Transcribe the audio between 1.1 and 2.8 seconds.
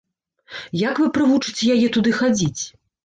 прывучыце яе туды хадзіць?